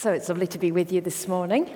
[0.00, 1.68] So it's lovely to be with you this morning,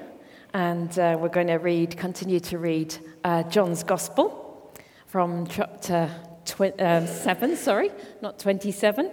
[0.54, 4.72] and uh, we're going to read, continue to read uh, John's Gospel
[5.06, 6.10] from chapter
[6.46, 7.90] tw- uh, 7, sorry,
[8.22, 9.10] not 27.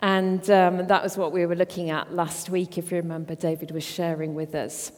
[0.00, 3.72] And um, that was what we were looking at last week, if you remember, David
[3.72, 4.90] was sharing with us.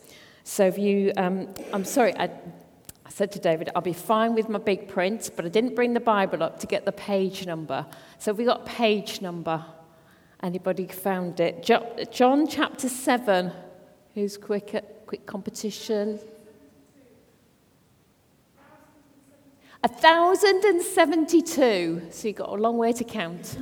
[0.44, 2.26] So if you, um, I'm sorry, I,
[3.04, 5.94] I said to David, I'll be fine with my big print, but I didn't bring
[5.94, 7.86] the Bible up to get the page number.
[8.18, 9.64] So we got page number.
[10.42, 11.62] Anybody found it?
[12.10, 13.52] John chapter 7.
[14.14, 16.18] Who's quick at quick competition?
[19.82, 22.02] 1,072.
[22.10, 23.58] So you've got a long way to count.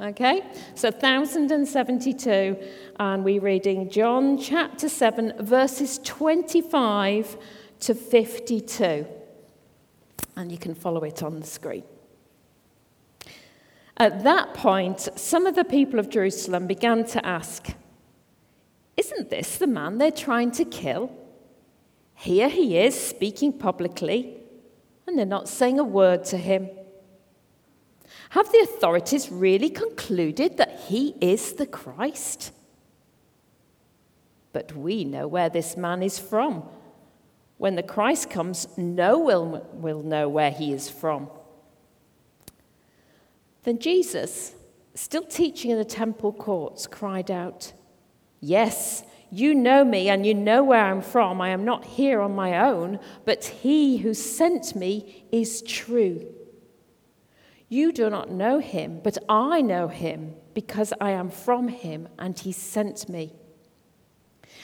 [0.00, 0.42] Okay?
[0.74, 2.56] So 1,072.
[2.98, 7.36] And we're reading John chapter 7, verses 25
[7.80, 9.06] to 52.
[10.36, 11.84] And you can follow it on the screen.
[13.98, 17.68] At that point, some of the people of Jerusalem began to ask,
[18.96, 21.10] Isn't this the man they're trying to kill?
[22.14, 24.36] Here he is speaking publicly,
[25.06, 26.68] and they're not saying a word to him.
[28.30, 32.52] Have the authorities really concluded that he is the Christ?
[34.52, 36.64] But we know where this man is from.
[37.58, 41.30] When the Christ comes, no one will know where he is from.
[43.66, 44.54] Then Jesus,
[44.94, 47.72] still teaching in the temple courts, cried out,
[48.38, 51.40] Yes, you know me and you know where I'm from.
[51.40, 56.32] I am not here on my own, but he who sent me is true.
[57.68, 62.38] You do not know him, but I know him because I am from him and
[62.38, 63.32] he sent me.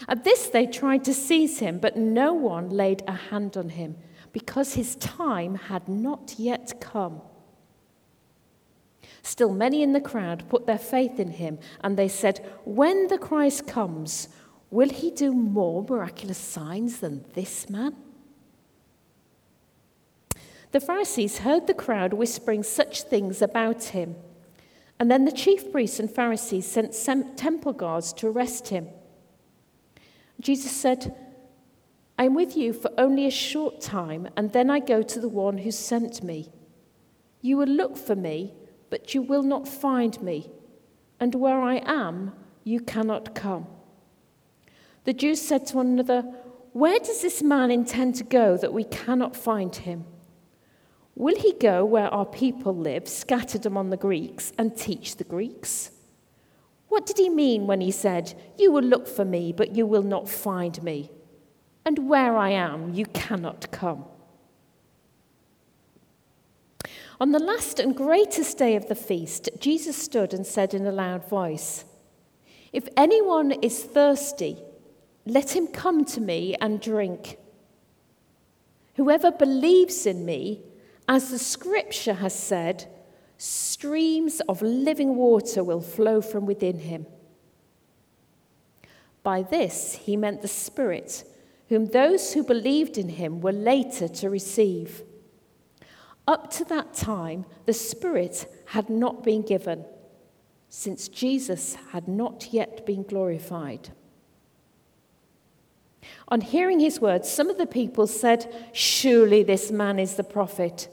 [0.07, 3.97] At this, they tried to seize him, but no one laid a hand on him
[4.31, 7.23] because his time had not yet come.
[9.23, 13.19] Still, many in the crowd put their faith in him, and they said, When the
[13.19, 14.29] Christ comes,
[14.71, 17.95] will he do more miraculous signs than this man?
[20.73, 24.17] The Pharisees heard the crowd whispering such things about him.
[24.99, 28.89] And then the chief priests and Pharisees sent temple guards to arrest him.
[30.41, 31.15] Jesus said,
[32.19, 35.29] I am with you for only a short time, and then I go to the
[35.29, 36.51] one who sent me.
[37.41, 38.55] You will look for me
[38.93, 40.51] but you will not find me,
[41.19, 42.33] and where I am,
[42.63, 43.67] you cannot come.
[45.05, 46.21] The Jews said to one another,
[46.75, 50.05] Where does this man intend to go that we cannot find him?
[51.15, 55.93] Will he go where our people live, scattered among the Greeks, and teach the Greeks?
[56.89, 60.03] What did he mean when he said, You will look for me, but you will
[60.03, 61.11] not find me?
[61.87, 64.05] And where I am, you cannot come.
[67.21, 70.93] On the last and greatest day of the feast, Jesus stood and said in a
[70.93, 71.85] loud voice,
[72.73, 74.59] If anyone is thirsty,
[75.27, 77.39] let him come to me and drink.
[78.97, 80.63] Whoever believes in me,
[81.09, 82.89] as the scripture has said,
[83.39, 87.07] streams of living water will flow from within him.
[89.23, 91.25] By this, he meant the Spirit,
[91.69, 95.03] whom those who believed in him were later to receive.
[96.27, 99.85] Up to that time, the Spirit had not been given,
[100.69, 103.91] since Jesus had not yet been glorified.
[106.29, 110.89] On hearing his words, some of the people said, Surely this man is the prophet.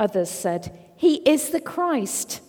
[0.00, 2.40] Others said, He is the Christ.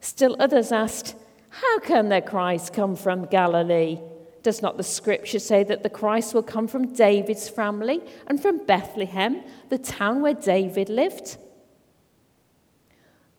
[0.00, 1.16] Still others asked,
[1.48, 3.98] How can the Christ come from Galilee?
[4.42, 8.64] Does not the scripture say that the Christ will come from David's family and from
[8.66, 11.36] Bethlehem, the town where David lived?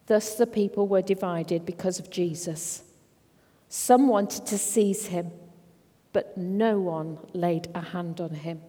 [0.06, 2.84] Thus the people were divided because of Jesus.
[3.68, 5.32] Some wanted to seize him,
[6.14, 8.62] but no one laid a hand on him.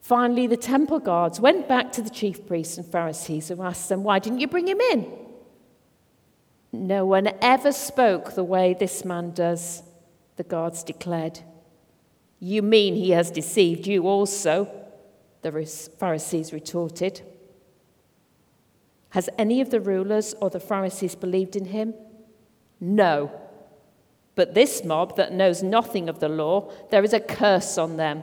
[0.00, 4.02] Finally, the temple guards went back to the chief priests and Pharisees and asked them,
[4.02, 5.10] Why didn't you bring him in?
[6.72, 9.82] No one ever spoke the way this man does
[10.36, 11.40] the guards declared.
[12.40, 14.68] You mean he has deceived you also?
[15.42, 17.22] The Pharisees retorted.
[19.10, 21.94] Has any of the rulers or the Pharisees believed in him?
[22.80, 23.30] No.
[24.34, 28.22] But this mob that knows nothing of the law, there is a curse on them.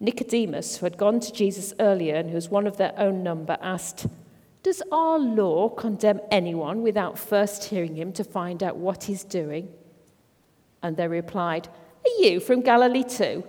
[0.00, 3.58] Nicodemus, who had gone to Jesus earlier and who was one of their own number,
[3.60, 4.06] asked,
[4.62, 9.68] Does our law condemn anyone without first hearing him to find out what he's doing?
[10.88, 11.68] And they replied,
[12.06, 13.44] Are you from Galilee too?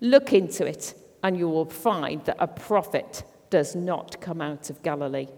[0.00, 4.82] Look into it, and you will find that a prophet does not come out of
[4.82, 5.28] Galilee.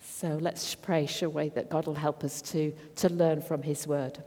[0.00, 3.86] So let's pray, shall we, that God will help us to, to learn from his
[3.86, 4.22] word.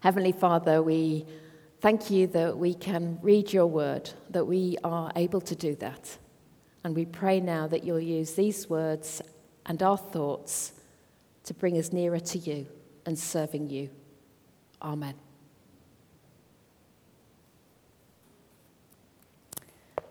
[0.00, 1.24] Heavenly Father, we
[1.80, 6.18] thank you that we can read your word, that we are able to do that.
[6.84, 9.22] And we pray now that you'll use these words
[9.64, 10.74] and our thoughts
[11.44, 12.66] to bring us nearer to you
[13.06, 13.90] and serving you.
[14.80, 15.14] Amen.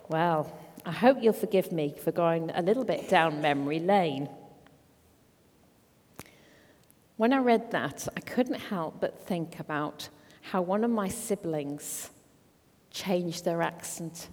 [0.10, 0.52] Well,
[0.86, 4.28] I hope you'll forgive me for going a little bit down memory lane.
[7.18, 10.10] When I read that, I couldn't help but think about
[10.42, 12.10] how one of my siblings
[12.90, 14.28] changed their accent.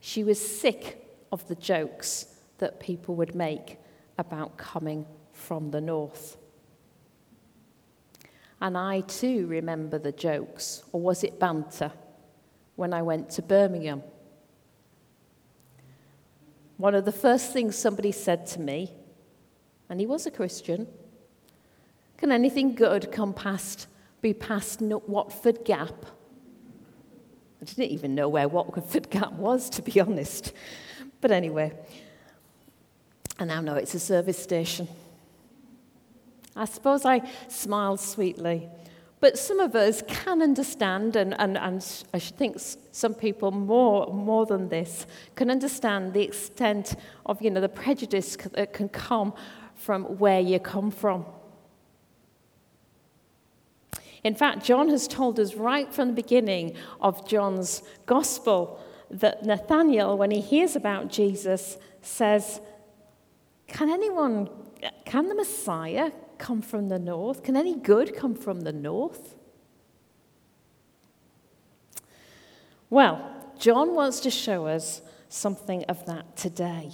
[0.00, 2.26] She was sick of the jokes
[2.58, 3.78] that people would make
[4.18, 6.38] about coming from the north.
[8.60, 11.92] And I too remember the jokes, or was it banter,
[12.76, 14.02] when I went to Birmingham
[16.76, 18.92] one of the first things somebody said to me,
[19.88, 20.86] and he was a Christian,
[22.16, 23.86] can anything good come past,
[24.20, 26.06] be past Watford Gap?
[27.60, 30.52] I didn't even know where Watford Gap was, to be honest.
[31.20, 31.72] But anyway,
[33.38, 34.88] I now know it's a service station.
[36.56, 38.68] I suppose I smiled sweetly
[39.24, 42.58] but some of us can understand, and, and, and I think
[42.92, 48.36] some people more, more than this can understand the extent of you know, the prejudice
[48.52, 49.32] that can come
[49.76, 51.24] from where you come from.
[54.22, 58.78] In fact, John has told us right from the beginning of John's gospel
[59.10, 62.60] that Nathanael, when he hears about Jesus, says,
[63.68, 64.50] Can anyone,
[65.06, 67.42] can the Messiah come from the north?
[67.42, 69.34] Can any good come from the north?
[72.90, 76.90] Well, John wants to show us something of that today.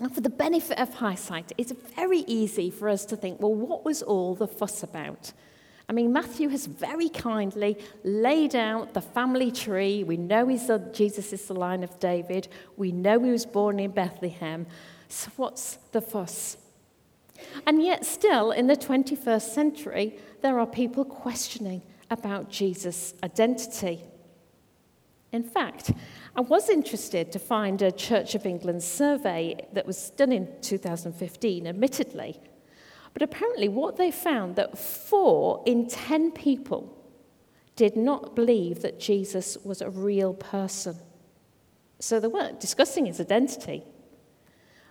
[0.00, 3.84] And for the benefit of hindsight, it's very easy for us to think, well, what
[3.84, 5.32] was all the fuss about?
[5.88, 10.04] I mean, Matthew has very kindly laid out the family tree.
[10.04, 12.48] We know he's the, Jesus is the line of David.
[12.76, 14.66] We know he was born in Bethlehem.
[15.08, 16.58] So, what's the fuss?
[17.66, 24.04] And yet, still, in the 21st century, there are people questioning about Jesus' identity.
[25.32, 25.92] In fact,
[26.36, 31.66] I was interested to find a Church of England survey that was done in 2015,
[31.66, 32.40] admittedly.
[33.12, 36.94] But apparently, what they found that four in 10 people
[37.76, 40.96] did not believe that Jesus was a real person.
[42.00, 43.84] So they weren't discussing his identity.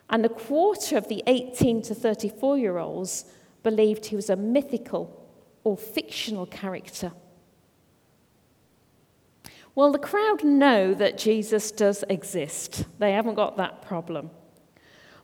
[0.10, 3.26] And a quarter of the 18 to 34 year olds
[3.64, 5.28] believed he was a mythical
[5.64, 7.12] or fictional character.
[9.76, 12.86] Well, the crowd know that Jesus does exist.
[12.98, 14.32] They haven't got that problem.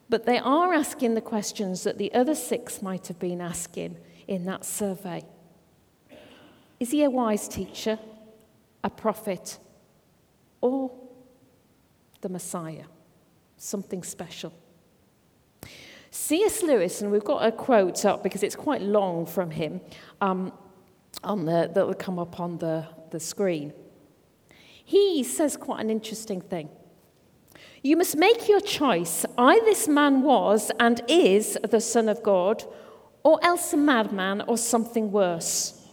[0.09, 3.97] But they are asking the questions that the other six might have been asking
[4.27, 5.23] in that survey
[6.79, 7.97] Is he a wise teacher,
[8.83, 9.57] a prophet,
[10.61, 10.91] or
[12.21, 12.85] the Messiah?
[13.57, 14.53] Something special.
[16.15, 16.61] C.S.
[16.61, 19.81] Lewis, and we've got a quote up because it's quite long from him
[20.21, 20.53] um,
[21.23, 23.73] on the, that will come up on the, the screen.
[24.85, 26.69] He says quite an interesting thing.
[27.81, 29.25] You must make your choice.
[29.39, 32.63] I, this man, was and is the Son of God,
[33.23, 35.83] or else a madman or something worse.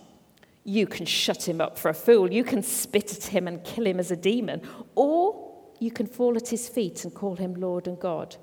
[0.64, 2.30] You can shut him up for a fool.
[2.30, 4.61] You can spit at him and kill him as a demon.
[4.94, 8.37] Or you can fall at his feet and call him Lord and God.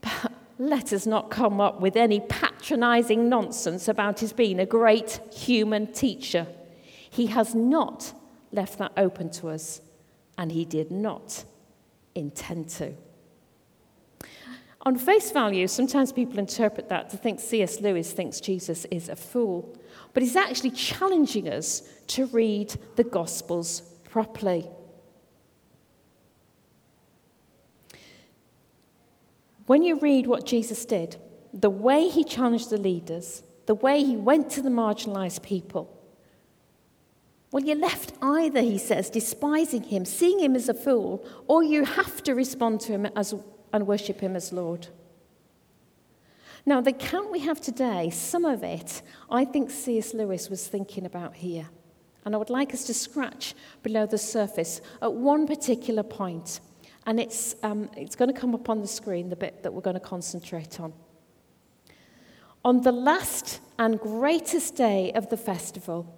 [0.00, 0.32] But
[0.62, 5.92] let us not come up with any patronizing nonsense about his being a great human
[5.92, 6.46] teacher.
[7.10, 8.14] He has not
[8.52, 9.80] left that open to us,
[10.38, 11.44] and he did not
[12.14, 12.94] intend to.
[14.82, 17.80] On face value, sometimes people interpret that to think C.S.
[17.80, 19.76] Lewis thinks Jesus is a fool,
[20.14, 24.68] but he's actually challenging us to read the Gospels properly.
[29.66, 31.16] When you read what Jesus did,
[31.52, 35.98] the way he challenged the leaders, the way he went to the marginalized people,
[37.52, 41.84] well, you're left either, he says, despising him, seeing him as a fool, or you
[41.84, 43.34] have to respond to him as,
[43.74, 44.88] and worship him as Lord.
[46.64, 50.14] Now, the account we have today, some of it, I think C.S.
[50.14, 51.68] Lewis was thinking about here.
[52.24, 56.60] And I would like us to scratch below the surface at one particular point.
[57.06, 59.80] And it's, um, it's going to come up on the screen, the bit that we're
[59.80, 60.92] going to concentrate on.
[62.64, 66.14] On the last and greatest day of the festival,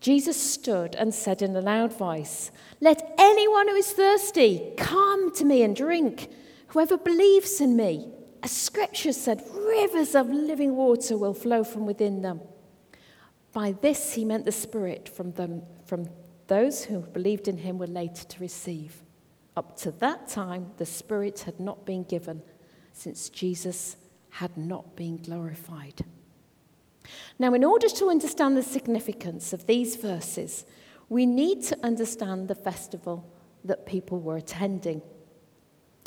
[0.00, 5.44] Jesus stood and said in a loud voice, Let anyone who is thirsty come to
[5.44, 6.30] me and drink.
[6.68, 8.08] Whoever believes in me,
[8.42, 12.40] as scripture said, rivers of living water will flow from within them.
[13.52, 16.08] By this he meant the Spirit from, them, from
[16.46, 19.02] those who believed in him were later to receive.
[19.58, 22.42] Up to that time, the Spirit had not been given,
[22.92, 23.96] since Jesus
[24.30, 26.04] had not been glorified.
[27.40, 30.64] Now, in order to understand the significance of these verses,
[31.08, 33.28] we need to understand the festival
[33.64, 35.02] that people were attending.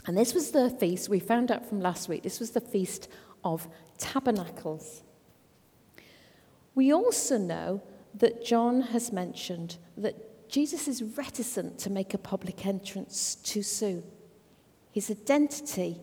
[0.05, 3.09] And this was the feast, we found out from last week, this was the Feast
[3.43, 3.67] of
[3.97, 5.03] Tabernacles.
[6.73, 7.81] We also know
[8.13, 14.03] that John has mentioned that Jesus is reticent to make a public entrance too soon.
[14.91, 15.95] His identity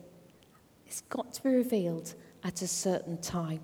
[0.87, 3.61] has got to be revealed at a certain time.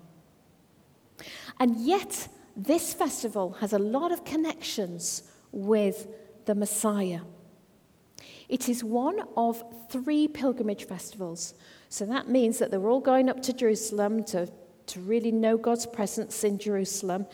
[1.59, 6.07] And yet, this festival has a lot of connections with
[6.45, 7.21] the Messiah.
[8.47, 11.55] It is one of three pilgrimage festivals.
[11.89, 14.47] So that means that they're all going up to Jerusalem to,
[14.85, 17.25] to really know God's presence in Jerusalem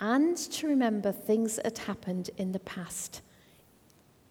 [0.00, 3.20] and to remember things that had happened in the past.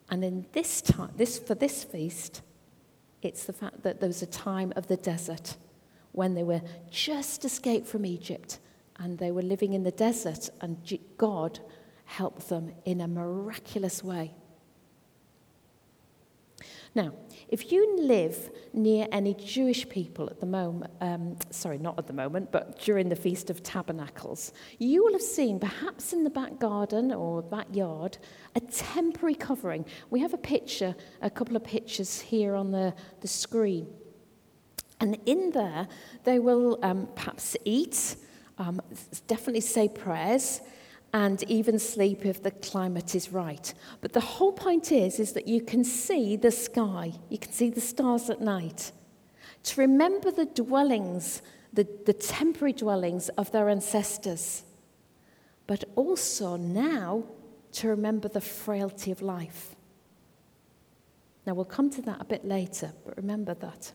[0.10, 2.42] And in this time, this, for this feast,
[3.22, 5.56] it's the fact that there was a time of the desert
[6.12, 8.60] when they were just escaped from Egypt
[8.98, 10.78] and they were living in the desert, and
[11.18, 11.60] God
[12.04, 14.34] helped them in a miraculous way.
[16.96, 17.14] Now,
[17.48, 22.14] if you live near any Jewish people at the moment, um, sorry, not at the
[22.14, 26.60] moment, but during the Feast of Tabernacles, you will have seen, perhaps in the back
[26.60, 28.18] garden or backyard,
[28.56, 29.86] a temporary covering.
[30.10, 33.88] We have a picture, a couple of pictures here on the, the screen.
[35.00, 35.88] And in there,
[36.24, 38.16] they will um, perhaps eat,
[38.58, 38.82] um,
[39.28, 40.62] definitely say prayers,
[41.14, 43.74] and even sleep if the climate is right.
[44.02, 47.70] But the whole point is, is that you can see the sky, you can see
[47.70, 48.92] the stars at night.
[49.64, 51.42] To remember the dwellings,
[51.74, 54.64] the, the temporary dwellings of their ancestors,
[55.68, 57.24] but also now
[57.72, 59.76] to remember the frailty of life.
[61.46, 63.94] Now, we'll come to that a bit later, but remember that.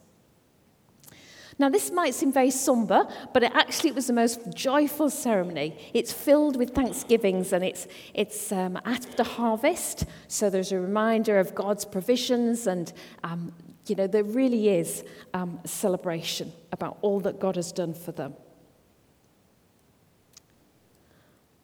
[1.58, 5.78] Now, this might seem very somber, but it actually was the most joyful ceremony.
[5.94, 11.54] It's filled with thanksgivings and it's, it's um, after harvest, so there's a reminder of
[11.54, 12.92] God's provisions, and
[13.22, 13.52] um,
[13.86, 18.34] you know, there really is um, celebration about all that God has done for them.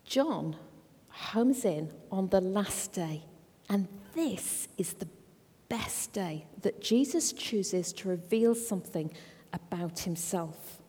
[0.04, 0.56] John
[1.09, 3.25] homes in on the last day,
[3.68, 5.09] and this is the
[5.68, 9.12] best day that Jesus chooses to reveal something
[9.52, 10.80] about himself.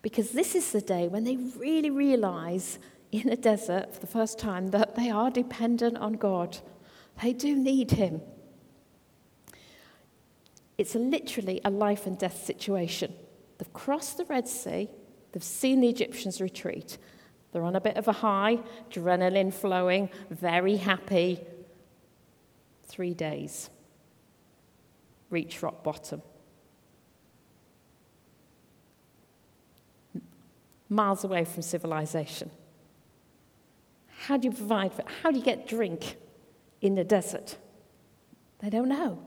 [0.00, 2.78] Because this is the day when they really realize
[3.12, 6.58] in a desert for the first time that they are dependent on God.
[7.22, 8.22] They do need him.
[10.78, 13.12] It's literally a life and death situation.
[13.58, 14.88] They've crossed the Red Sea,
[15.30, 16.98] they've seen the Egyptians retreat.
[17.52, 21.38] They're on a bit of a high, adrenaline flowing, very happy.
[22.84, 23.68] Three days.
[25.28, 26.22] Reach rock bottom.
[30.92, 32.50] Miles away from civilization.
[34.26, 36.16] How do you provide for How do you get drink
[36.80, 37.56] in the desert?
[38.60, 39.18] They don't know.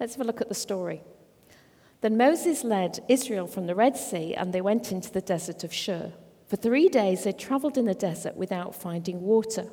[0.00, 1.02] Let's have a look at the story.
[2.00, 5.72] Then Moses led Israel from the Red Sea, and they went into the desert of
[5.72, 6.12] Shur.
[6.46, 9.66] For three days they traveled in the desert without finding water.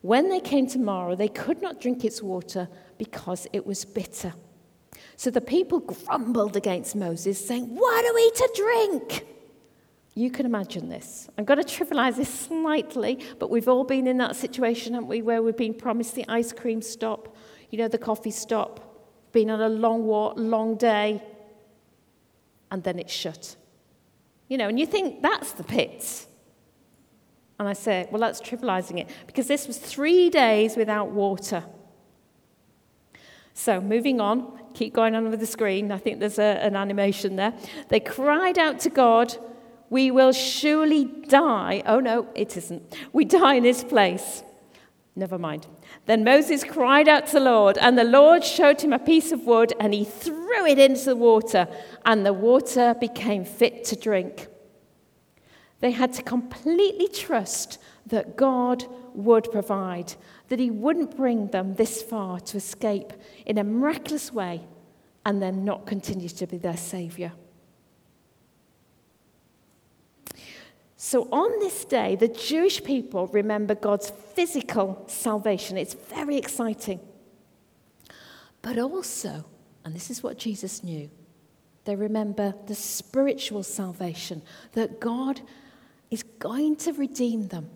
[0.00, 2.68] When they came to Marah, they could not drink its water
[2.98, 4.34] because it was bitter.
[5.16, 9.26] So the people grumbled against Moses, saying, What are we to drink?
[10.14, 11.30] You can imagine this.
[11.38, 15.22] I'm going to trivialize this slightly, but we've all been in that situation, haven't we,
[15.22, 17.34] where we've been promised the ice cream stop,
[17.70, 21.22] you know, the coffee stop, been on a long walk, long day,
[22.70, 23.56] and then it's shut.
[24.48, 26.26] You know, and you think that's the pits.
[27.58, 31.64] And I say, well, that's trivializing it, because this was three days without water.
[33.54, 35.90] So, moving on, keep going on with the screen.
[35.90, 37.54] I think there's a, an animation there.
[37.88, 39.36] They cried out to God
[39.92, 41.82] we will surely die.
[41.84, 42.82] Oh, no, it isn't.
[43.12, 44.42] We die in this place.
[45.14, 45.66] Never mind.
[46.06, 49.42] Then Moses cried out to the Lord, and the Lord showed him a piece of
[49.42, 51.68] wood, and he threw it into the water,
[52.06, 54.46] and the water became fit to drink.
[55.80, 60.14] They had to completely trust that God would provide,
[60.48, 63.12] that he wouldn't bring them this far to escape
[63.44, 64.62] in a miraculous way
[65.26, 67.32] and then not continue to be their Savior.
[71.04, 75.76] So, on this day, the Jewish people remember God's physical salvation.
[75.76, 77.00] It's very exciting.
[78.62, 79.44] But also,
[79.84, 81.10] and this is what Jesus knew,
[81.86, 84.42] They remember the spiritual salvation
[84.74, 85.40] that God
[86.12, 87.68] is going to redeem them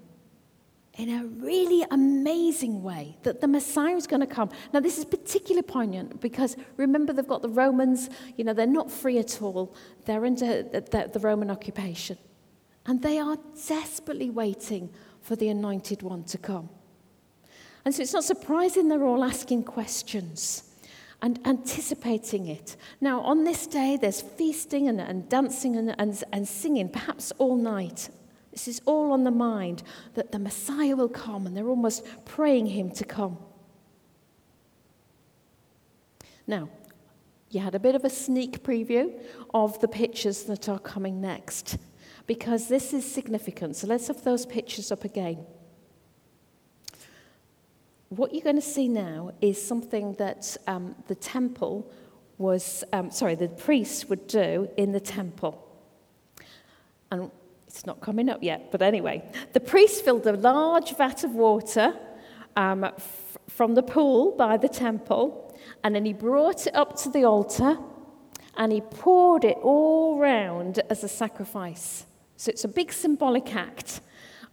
[0.95, 4.51] in a really amazing way that the Messiah is going to come.
[4.73, 8.89] Now, this is particularly poignant because remember, they've got the Romans, you know, they're not
[8.89, 12.19] free at all, they're under the, the Roman occupation.
[12.87, 14.91] And they are desperately waiting
[15.21, 16.69] for the anointed one to come.
[17.85, 20.63] And so it's not surprising they're all asking questions
[21.23, 22.77] and anticipating it.
[23.01, 27.57] Now, on this day, there's feasting and, and dancing and, and, and singing, perhaps all
[27.57, 28.09] night.
[28.53, 29.83] This is all on the mind
[30.15, 33.39] that the Messiah will come, and they're almost praying him to come.
[36.47, 36.69] Now,
[37.51, 39.13] you had a bit of a sneak preview
[39.55, 41.79] of the pictures that are coming next,
[42.27, 43.77] because this is significant.
[43.77, 45.47] So let's have those pictures up again.
[48.09, 51.91] What you're going to see now is something that um, the temple
[52.39, 55.63] was, um, sorry, the priests would do in the temple.
[57.11, 57.31] And
[57.67, 61.95] it's not coming up yet, but anyway, the priest filled a large vat of water
[62.57, 67.11] um, f- from the pool by the temple, and then he brought it up to
[67.11, 67.79] the altar
[68.57, 72.07] and he poured it all round as a sacrifice.
[72.37, 74.01] So it's a big symbolic act,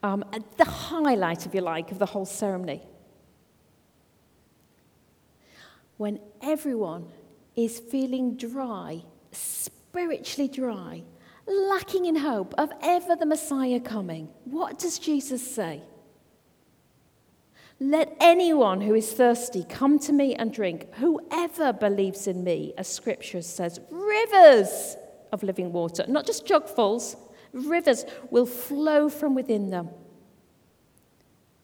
[0.01, 0.23] um,
[0.57, 2.81] the highlight, if you like, of the whole ceremony.
[5.97, 7.07] When everyone
[7.55, 11.03] is feeling dry, spiritually dry,
[11.45, 15.81] lacking in hope of ever the Messiah coming, what does Jesus say?
[17.79, 20.93] Let anyone who is thirsty come to me and drink.
[20.95, 24.95] Whoever believes in me, as scripture says, rivers
[25.33, 27.17] of living water, not just jugfuls,
[27.53, 29.89] rivers will flow from within them.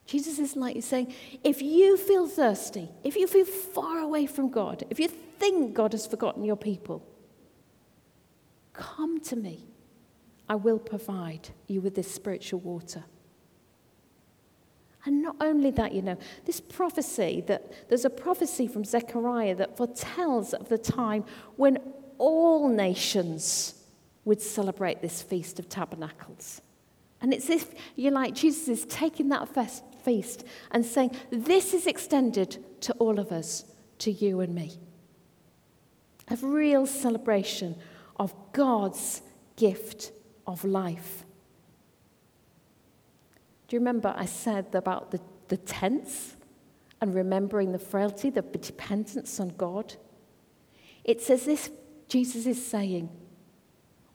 [0.06, 4.50] Jesus is like you saying, if you feel thirsty, if you feel far away from
[4.50, 7.06] God, if you think God has forgotten your people,
[8.74, 9.66] come to me.
[10.48, 13.04] I will provide you with this spiritual water.
[15.06, 19.78] And not only that, you know, this prophecy that there's a prophecy from Zechariah that
[19.78, 21.24] foretells of the time
[21.56, 21.78] when
[22.18, 23.79] all nations
[24.26, 26.62] would celebrate this Feast of Tabernacles.
[27.22, 31.88] And it's if you like, Jesus is taking that first feast and saying, This is
[31.88, 33.66] extended to all of us,
[34.00, 34.80] to you and me.
[36.30, 37.76] A real celebration
[38.18, 39.22] of God's
[39.56, 40.12] gift
[40.48, 41.26] of life.
[43.68, 46.36] Do you remember I said about the, the tense
[47.02, 49.96] and remembering the frailty, the dependence on God?
[51.04, 51.70] It's as if
[52.08, 53.10] Jesus is saying,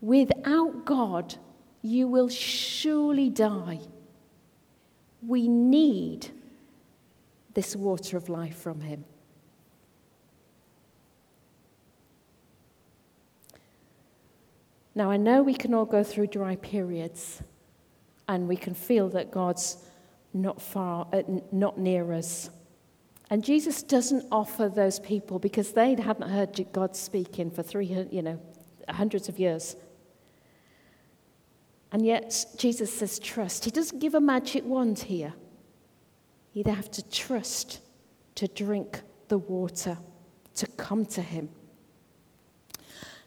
[0.04, 1.36] without God,
[1.80, 3.80] you will surely die.
[5.26, 6.28] We need
[7.54, 9.04] this water of life from Him.
[14.94, 17.42] Now, I know we can all go through dry periods
[18.28, 19.78] and we can feel that God's
[20.34, 22.50] not far, uh, not near us.
[23.30, 28.22] And Jesus doesn't offer those people because they hadn't heard God speaking for three, you
[28.22, 28.40] know,
[28.88, 29.76] hundreds of years.
[31.94, 33.64] And yet, Jesus says, trust.
[33.64, 35.32] He doesn't give a magic wand here.
[36.52, 37.78] You have to trust
[38.34, 39.96] to drink the water,
[40.56, 41.50] to come to Him.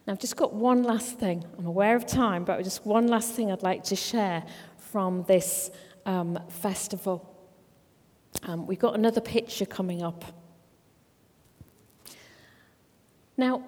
[0.05, 1.45] Now, I've just got one last thing.
[1.57, 4.43] I'm aware of time, but just one last thing I'd like to share
[4.77, 5.71] from this
[6.05, 7.37] um, festival.
[8.43, 10.25] Um, we've got another picture coming up.
[13.37, 13.63] Now,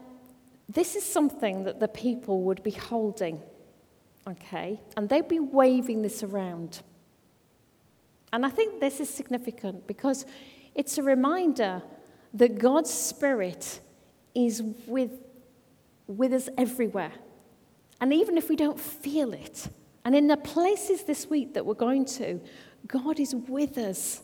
[0.68, 3.42] this is something that the people would be holding,
[4.27, 4.79] okay?
[4.95, 6.82] And they'd be waving this around.
[8.32, 10.25] And I think this is significant because
[10.75, 11.82] it's a reminder
[12.34, 13.79] that God's Spirit
[14.36, 15.12] is with
[16.10, 17.12] with us everywhere.
[18.01, 19.69] And even if we don't feel it,
[20.03, 22.41] and in the places this week that we're going to,
[22.88, 24.21] God is with us.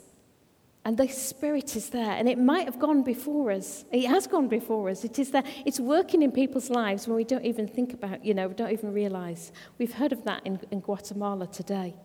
[0.86, 2.12] And the Spirit is there.
[2.12, 3.86] And it might have gone before us.
[3.92, 5.04] It has gone before us.
[5.04, 5.44] It is there.
[5.66, 8.72] It's working in people's lives when we don't even think about, you know, we don't
[8.72, 9.52] even realize.
[9.80, 11.96] We've heard of that in, in Guatemala today.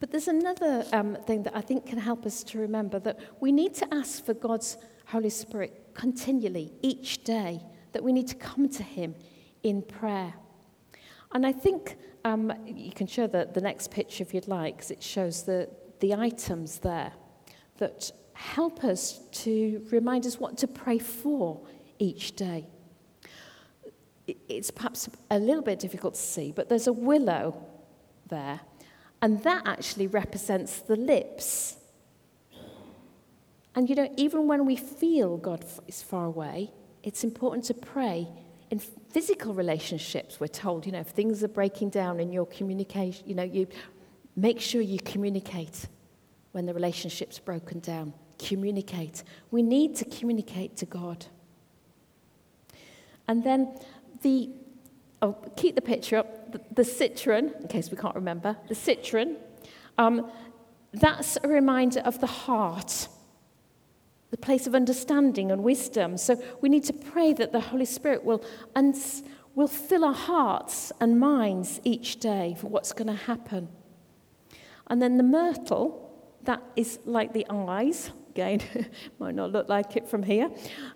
[0.00, 3.52] But there's another um, thing that I think can help us to remember that we
[3.52, 7.60] need to ask for God's Holy Spirit continually, each day,
[7.92, 9.14] that we need to come to Him
[9.62, 10.32] in prayer.
[11.32, 14.90] And I think um, you can show the, the next picture if you'd like, because
[14.90, 15.68] it shows the,
[16.00, 17.12] the items there
[17.78, 21.60] that help us to remind us what to pray for
[21.98, 22.66] each day.
[24.26, 27.66] It's perhaps a little bit difficult to see, but there's a willow
[28.28, 28.60] there,
[29.22, 31.76] and that actually represents the lips
[33.74, 36.70] and you know, even when we feel God is far away,
[37.02, 38.28] it's important to pray
[38.70, 43.28] in physical relationships, we're told, you know, if things are breaking down in your communication,
[43.28, 43.66] you know, you
[44.36, 45.86] make sure you communicate
[46.52, 48.12] when the relationship's broken down.
[48.38, 49.22] Communicate.
[49.50, 51.26] We need to communicate to God.
[53.28, 53.78] And then
[54.22, 54.50] the,
[55.22, 59.36] oh, keep the picture up, the, the citron, in case we can't remember, the citron,
[59.98, 60.30] um,
[60.92, 63.08] that's a reminder of the heart
[64.30, 66.16] the place of understanding and wisdom.
[66.16, 68.44] So we need to pray that the Holy Spirit will,
[68.76, 69.22] uns-
[69.54, 73.68] will fill our hearts and minds each day for what's going to happen.
[74.90, 78.10] And then the myrtle, that is like the eyes.
[78.30, 78.60] Again,
[79.18, 80.50] might not look like it from here.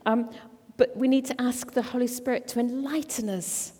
[0.04, 0.30] Um,
[0.76, 3.72] but we need to ask the Holy Spirit to enlighten us,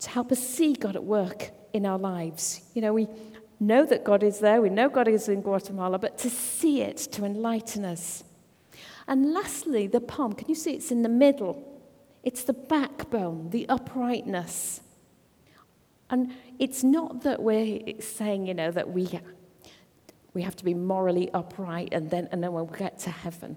[0.00, 2.62] to help us see God at work in our lives.
[2.74, 3.06] You know, we
[3.60, 6.96] know that God is there, we know God is in Guatemala, but to see it,
[7.12, 8.24] to enlighten us.
[9.06, 10.32] And lastly, the palm.
[10.32, 11.80] Can you see it's in the middle?
[12.24, 14.80] It's the backbone, the uprightness.
[16.10, 19.08] And it's not that we're saying, you know, that we,
[20.34, 23.56] we have to be morally upright and then, and then we'll get to heaven.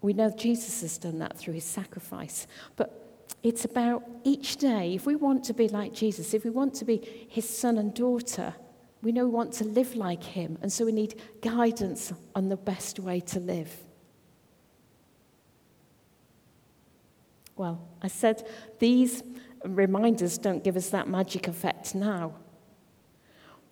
[0.00, 2.46] We know Jesus has done that through his sacrifice.
[2.76, 3.08] But
[3.42, 6.84] it's about each day, if we want to be like Jesus, if we want to
[6.84, 8.54] be his son and daughter,
[9.02, 12.56] we know we want to live like him, and so we need guidance on the
[12.56, 13.72] best way to live.
[17.56, 18.46] Well, I said
[18.78, 19.22] these
[19.64, 22.34] reminders don't give us that magic effect now.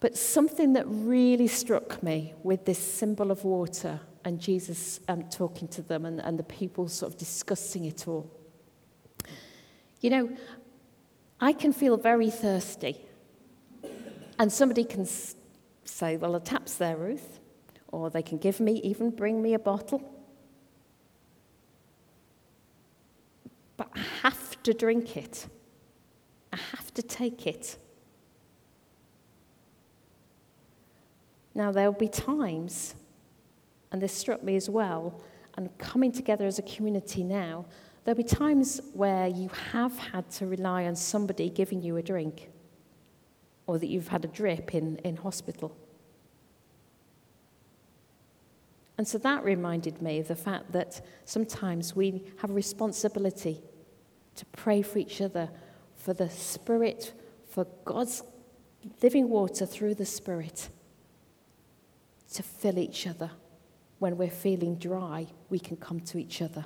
[0.00, 5.68] But something that really struck me with this symbol of water and Jesus um, talking
[5.68, 8.30] to them and, and the people sort of discussing it all.
[10.00, 10.36] You know,
[11.40, 13.00] I can feel very thirsty
[14.38, 15.06] and somebody can
[15.84, 17.40] say, well, a tap's there, Ruth.
[17.88, 20.02] Or they can give me, even bring me a bottle.
[23.76, 25.46] But I have to drink it.
[26.56, 27.76] I have to take it.
[31.54, 32.94] Now, there'll be times,
[33.92, 35.20] and this struck me as well,
[35.58, 37.66] and coming together as a community now,
[38.04, 42.50] there'll be times where you have had to rely on somebody giving you a drink
[43.66, 45.76] or that you've had a drip in, in hospital.
[48.96, 53.60] And so that reminded me of the fact that sometimes we have a responsibility
[54.36, 55.50] to pray for each other,
[56.06, 57.12] for the Spirit,
[57.50, 58.22] for God's
[59.02, 60.68] living water through the Spirit
[62.32, 63.32] to fill each other.
[63.98, 66.64] When we're feeling dry, we can come to each other.